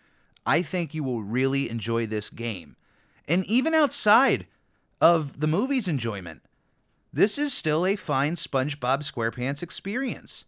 [0.47, 2.77] I think you will really enjoy this game."
[3.27, 4.47] And even outside
[5.01, 6.43] of the movie's enjoyment,
[7.13, 10.45] this is still a fine SpongeBob SquarePants experience.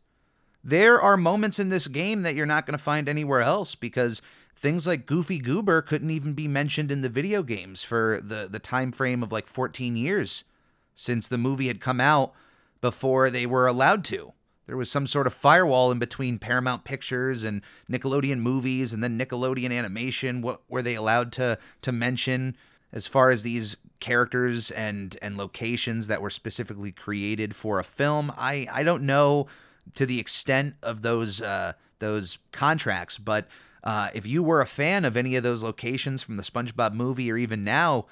[0.62, 4.22] There are moments in this game that you're not going to find anywhere else because
[4.60, 8.58] things like Goofy Goober couldn't even be mentioned in the video games for the the
[8.58, 10.44] time frame of like 14 years
[10.94, 12.34] since the movie had come out
[12.80, 14.32] before they were allowed to.
[14.66, 19.18] There was some sort of firewall in between Paramount Pictures and Nickelodeon movies and then
[19.18, 20.42] Nickelodeon animation.
[20.42, 22.54] What were they allowed to to mention
[22.92, 28.30] as far as these characters and and locations that were specifically created for a film?
[28.36, 29.46] I I don't know
[29.94, 33.48] to the extent of those uh, those contracts, but
[33.82, 37.30] Uh, if you were a fan of any of those locations from the SpongeBob movie,
[37.30, 38.06] or even now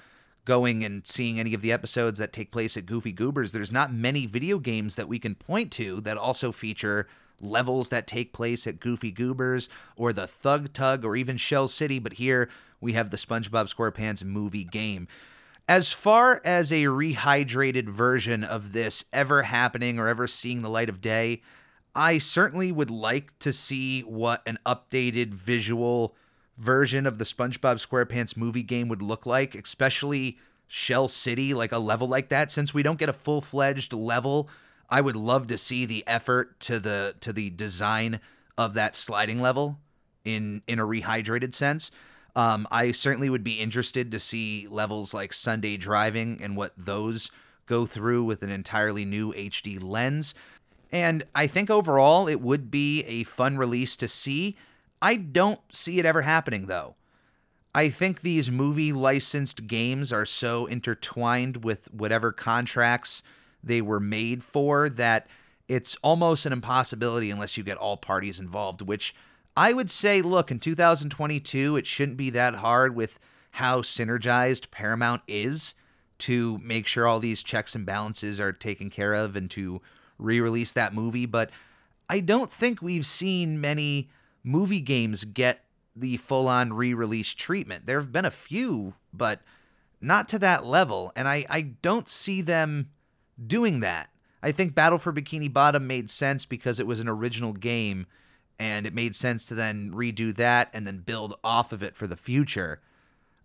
[0.45, 3.93] going and seeing any of the episodes that take place at Goofy Goobers, there's not
[3.93, 7.07] many video games that we can point to that also feature
[7.41, 11.99] levels that take place at Goofy Goobers or the Thug Tug or even Shell City.
[11.99, 12.49] But here
[12.81, 15.07] we have the SpongeBob SquarePants movie game.
[15.67, 20.89] As far as a rehydrated version of this ever happening or ever seeing the light
[20.89, 21.43] of day,
[21.99, 26.15] I certainly would like to see what an updated visual
[26.57, 31.77] version of the SpongeBob SquarePants movie game would look like, especially Shell City, like a
[31.77, 32.51] level like that.
[32.51, 34.49] Since we don't get a full fledged level,
[34.89, 38.21] I would love to see the effort to the to the design
[38.57, 39.77] of that sliding level
[40.23, 41.91] in in a rehydrated sense.
[42.33, 47.29] Um, I certainly would be interested to see levels like Sunday Driving and what those
[47.65, 50.33] go through with an entirely new HD lens.
[50.91, 54.57] And I think overall it would be a fun release to see.
[55.01, 56.95] I don't see it ever happening though.
[57.73, 63.21] I think these movie licensed games are so intertwined with whatever contracts
[63.63, 65.27] they were made for that
[65.67, 69.13] it's almost an impossibility unless you get all parties involved, which
[69.55, 73.19] I would say, look, in 2022, it shouldn't be that hard with
[73.51, 75.75] how synergized Paramount is
[76.19, 79.81] to make sure all these checks and balances are taken care of and to
[80.19, 81.25] re release that movie.
[81.25, 81.49] But
[82.09, 84.09] I don't think we've seen many
[84.43, 85.63] movie games get
[85.95, 87.85] the full on re release treatment.
[87.85, 89.41] There have been a few, but
[90.01, 91.11] not to that level.
[91.15, 92.89] And I, I don't see them
[93.45, 94.09] doing that.
[94.41, 98.07] I think Battle for Bikini Bottom made sense because it was an original game
[98.57, 102.07] and it made sense to then redo that and then build off of it for
[102.07, 102.81] the future.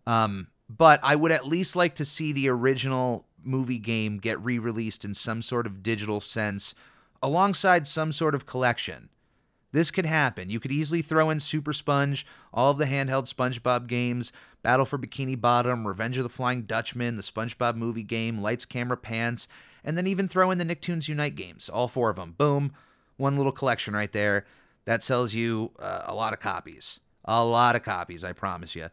[0.07, 4.59] Um, but I would at least like to see the original movie game get re
[4.59, 6.75] released in some sort of digital sense
[7.23, 9.09] alongside some sort of collection.
[9.73, 10.51] This could happen.
[10.51, 14.33] You could easily throw in Super Sponge, all of the handheld SpongeBob games,
[14.63, 18.97] Battle for Bikini Bottom, Revenge of the Flying Dutchman, the SpongeBob movie game, Lights, Camera,
[18.97, 19.49] Pants,
[19.83, 22.35] and then even throw in the Nicktoons Unite games, all four of them.
[22.39, 22.73] Boom,
[23.17, 24.47] one little collection right there.
[24.85, 27.01] That sells you uh, a lot of copies.
[27.25, 28.87] A lot of copies, I promise you.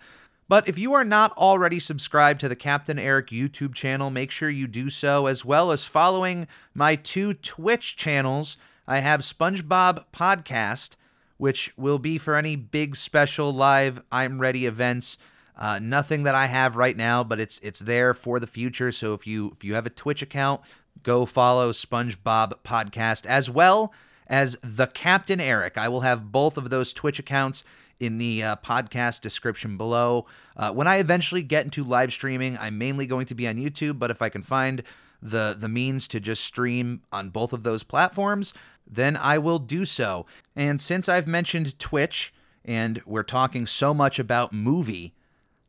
[0.52, 4.50] But if you are not already subscribed to the Captain Eric YouTube channel, make sure
[4.50, 8.58] you do so, as well as following my two Twitch channels.
[8.86, 10.98] I have SpongeBob Podcast,
[11.38, 15.18] which will be for any big special live I'm Ready events.
[15.56, 18.92] Uh, nothing that I have right now, but it's it's there for the future.
[18.92, 20.60] So if you if you have a Twitch account,
[21.02, 23.94] go follow SpongeBob Podcast as well
[24.28, 25.78] as the Captain Eric.
[25.78, 27.64] I will have both of those Twitch accounts
[28.02, 30.26] in the uh, podcast description below.
[30.58, 34.00] Uh, when I eventually get into live streaming, I'm mainly going to be on YouTube,
[34.00, 34.84] but if I can find
[35.22, 38.54] the the means to just stream on both of those platforms,
[38.88, 40.26] then I will do so.
[40.56, 42.34] And since I've mentioned Twitch
[42.66, 45.14] and we're talking so much about movie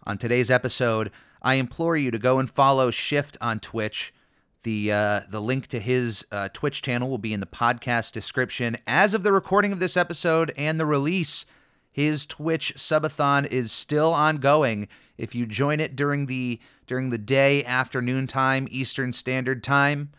[0.07, 1.11] on today's episode,
[1.43, 4.15] I implore you to go and follow Shift on Twitch
[4.63, 8.77] the uh, the link to his uh, Twitch channel will be in the podcast description.
[8.87, 11.45] As of the recording of this episode and the release,
[11.93, 14.89] his Twitch subathon is still ongoing.
[15.19, 20.11] If you join it during the during the day afternoon time Eastern Standard Time,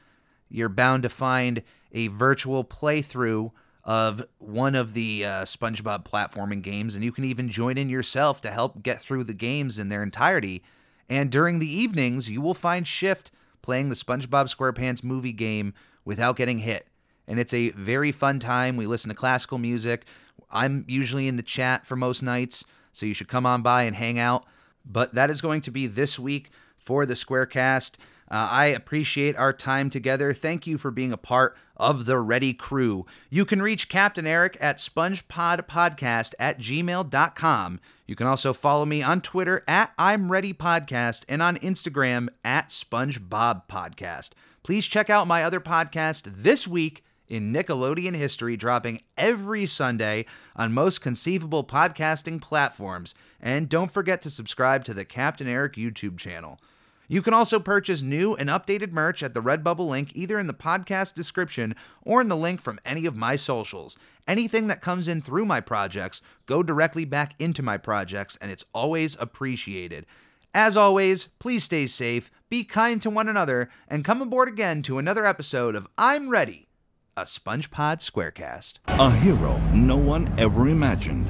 [0.50, 3.52] you're bound to find a virtual playthrough
[3.84, 8.40] of one of the uh, SpongeBob platforming games, and you can even join in yourself
[8.42, 10.64] to help get through the games in their entirety.
[11.10, 15.74] And during the evenings, you will find Shift playing the SpongeBob SquarePants movie game
[16.06, 16.88] without getting hit.
[17.28, 18.78] And it's a very fun time.
[18.78, 20.06] We listen to classical music.
[20.50, 23.96] I'm usually in the chat for most nights, so you should come on by and
[23.96, 24.46] hang out.
[24.86, 27.96] But that is going to be this week for the Squarecast.
[28.30, 30.34] Uh, I appreciate our time together.
[30.34, 33.06] Thank you for being a part of the Ready Crew.
[33.30, 37.80] You can reach Captain Eric at spongepodpodcast at gmail.com.
[38.08, 42.70] You can also follow me on Twitter at I'm Ready Podcast and on Instagram at
[42.70, 44.32] SpongeBob Podcast.
[44.64, 50.74] Please check out my other podcast this week in Nickelodeon history, dropping every Sunday on
[50.74, 53.16] most conceivable podcasting platforms.
[53.42, 56.60] And don't forget to subscribe to the Captain Eric YouTube channel.
[57.08, 60.54] You can also purchase new and updated merch at the Redbubble link either in the
[60.54, 63.98] podcast description or in the link from any of my socials.
[64.28, 68.66] Anything that comes in through my projects go directly back into my projects and it's
[68.74, 70.06] always appreciated.
[70.54, 75.00] As always, please stay safe, be kind to one another, and come aboard again to
[75.00, 76.68] another episode of I'm Ready,
[77.16, 78.80] a SpongePod Squarecast.
[78.88, 81.28] A hero no one ever imagined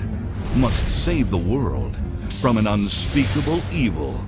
[0.55, 1.97] must save the world
[2.39, 4.23] from an unspeakable evil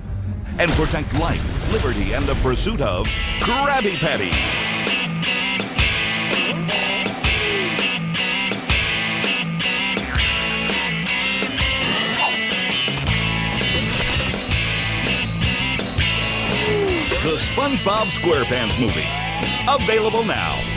[0.58, 3.06] and protect life, liberty, and the pursuit of
[3.40, 4.34] Krabby Patties.
[17.22, 19.06] The SpongeBob SquarePants movie.
[19.68, 20.76] Available now.